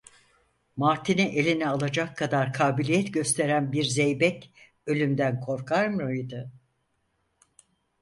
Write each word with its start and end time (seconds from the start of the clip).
Martini 0.77 1.21
eline 1.21 1.67
alacak 1.69 2.17
kadar 2.17 2.53
kabiliyet 2.53 3.13
gösteren 3.13 3.71
bir 3.71 3.83
zeybek 3.83 4.53
ölümden 4.85 5.39
korkar 5.39 5.87
mıydı? 5.87 6.51